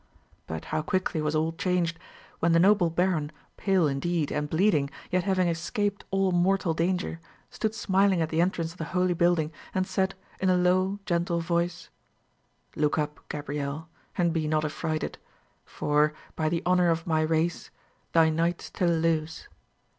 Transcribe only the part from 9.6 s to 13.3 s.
and said, in a low, gentle voice, "Look up,